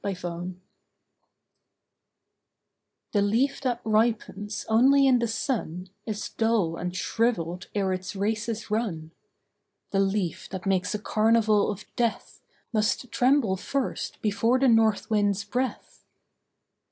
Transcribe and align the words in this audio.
PERFECTION 0.03 0.59
The 3.11 3.21
leaf 3.21 3.61
that 3.61 3.81
ripens 3.83 4.65
only 4.67 5.05
in 5.05 5.19
the 5.19 5.27
sun 5.27 5.89
Is 6.07 6.29
dull 6.29 6.75
and 6.75 6.95
shrivelled 6.95 7.67
ere 7.75 7.93
its 7.93 8.15
race 8.15 8.49
is 8.49 8.71
run. 8.71 9.11
The 9.91 9.99
leaf 9.99 10.49
that 10.49 10.65
makes 10.65 10.95
a 10.95 10.99
carnival 10.99 11.69
of 11.69 11.85
death 11.95 12.41
Must 12.73 13.11
tremble 13.11 13.57
first 13.57 14.19
before 14.23 14.57
the 14.57 14.67
north 14.69 15.07
wind's 15.11 15.43
breath. 15.43 16.03